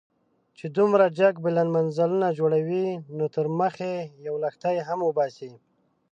[0.57, 5.51] چې دومره جګ بلند منزلونه جوړوئ، نو تر مخ يې يو لښتی هم وباسئ.